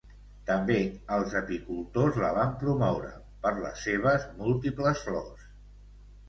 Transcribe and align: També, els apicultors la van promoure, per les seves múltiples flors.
També, 0.45 0.77
els 1.17 1.35
apicultors 1.41 2.17
la 2.21 2.31
van 2.37 2.55
promoure, 2.63 3.11
per 3.45 3.53
les 3.59 3.85
seves 3.89 4.27
múltiples 4.41 5.05
flors. 5.11 5.47